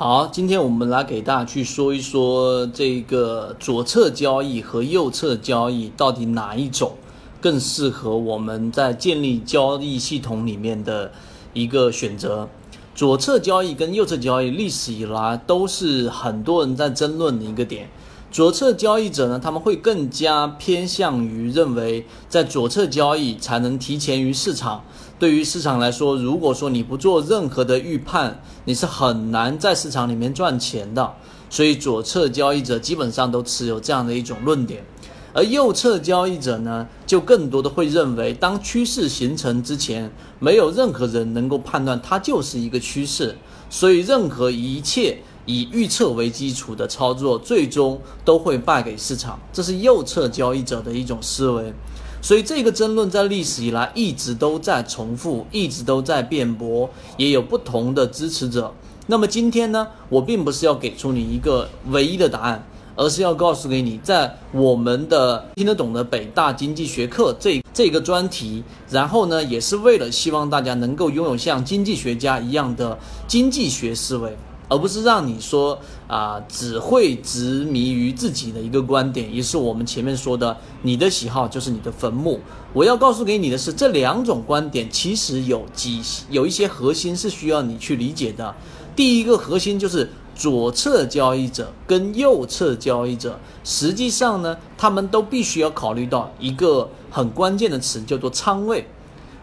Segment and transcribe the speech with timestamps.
[0.00, 6.92] 好，今天我们来给大家去说一说这个左侧交易和右侧交易到底哪一种
[7.40, 11.10] 更适合我们在建立交易系统里面的
[11.52, 12.48] 一个选择。
[12.94, 17.90] 左侧交易跟右侧交易历史以来都是很多人在争论的一个点。
[18.30, 24.84] 左侧交易者呢，他们会更加偏向于认为，在左侧交易才能提前于市场。
[25.18, 31.14] 对于市场来说，如果说你不做任何的预判，你是很难在市场里面赚钱的。
[31.48, 34.84] 所以左侧交易者基本上都持有这样的一种论点，
[35.32, 43.34] 而右侧交易者呢，就更多的会认为，当趋势形成之前，没有任何人能够判断它就是一个趋势，
[43.70, 45.22] 所以任何一切。
[45.48, 49.40] 以预测为基础的操作，最终都会败给市场。
[49.50, 51.72] 这是右侧交易者的一种思维，
[52.20, 58.70] 所以这个争论在历史以来一直都在重复，一直都在辩驳，也有不同的支持者。
[59.06, 62.62] 那么今天呢，我并不是要给出你一个唯一的答案，
[62.94, 74.36] 而是要告诉给你，在我们的听得懂的北大经济学课这这个专题，然后呢，也是为了希望大家能够拥有像经济学家一样的经济学思维。
[74.68, 82.38] 而不是让你说啊，只会执迷于自己的一个观点，也是我们前面说的，你的喜好就是你的坟墓。
[82.74, 88.54] 我要告诉给你的是，这两种观点其实有几有一些核心是需要你去理解的。
[88.94, 98.86] 第一个核心就是左侧交易者跟右侧交易者，实际上呢，他们都必须要考虑到一个很关键的词，叫做仓位。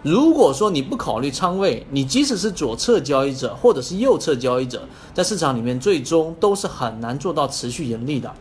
[0.05, 8.31] 如果说你不考虑仓位，你即使是左侧交易者或者是右侧交易者，在市场里面最终都是很难做到持续盈利的。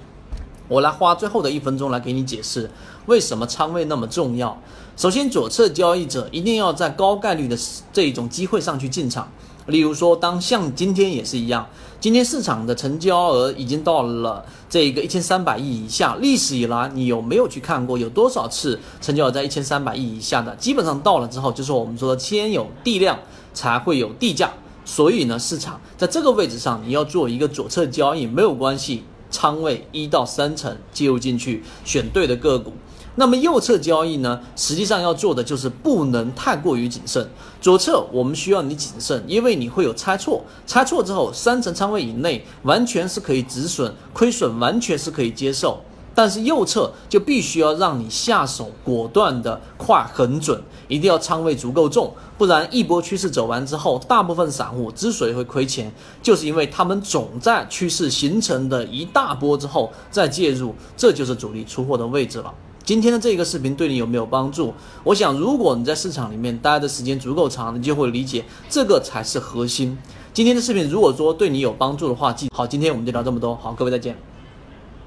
[0.68, 2.70] 我来花最后的一分钟来给你解释
[3.06, 4.60] 为什么仓位那么重要。
[4.94, 7.56] 首先，左侧交易者一定要在高概率的
[7.90, 9.26] 这一种机会上去进场。
[9.66, 11.66] 例如说，当像今天也是一样，
[11.98, 16.16] 今天市场的成交额已经到了这个一千三百亿以下。
[16.20, 20.54] 历史以来，你有没有去看过有多少次成交额在一千三百亿以下的？
[20.56, 23.18] 基本上到了之后，就是我们说的先有地量
[23.54, 24.52] 才会有地价。
[24.84, 32.74] 所以呢，市场在这个位置上，你要做一个左侧交易没有关系，仓位一到三成介入进去，选对的个股。
[33.16, 37.28] 那么右侧交易呢，实际上要做的就是不能太过于谨慎。
[37.60, 45.80] 左侧我们需要你谨慎，因为你会有猜错，猜错之后三成仓位以内完全是可以止损，亏损完全是可以接受。
[46.16, 55.92] 但是右侧就必须要让你下手果断的快很准，一定要仓位足够重，不然一波趋势走完之后，大部分散户之所以会亏钱，
[56.22, 62.54] 就是因为他们总在趋势形成的一大波之后再介入，这就是主力出货的位置了。
[62.84, 64.74] 今天的这个视频对你有没有帮助？
[65.04, 69.96] 我想，如果你在市场里面待的时间足够长，你就会理解这个才是核心。
[70.34, 73.56] 今天的视频如果说对你有帮助的话，记好，今天我们就聊这么多。
[73.56, 74.14] 好，各位再见。